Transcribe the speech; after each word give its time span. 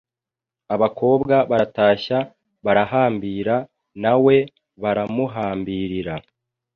Abakobwa 0.73 1.35
baratashya 1.49 2.19
barahambira, 2.65 3.55
na 4.03 4.13
we 4.23 4.37
baramuhambirira 4.81 6.15